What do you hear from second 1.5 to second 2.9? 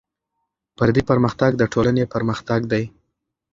د ټولنې پرمختګ دی.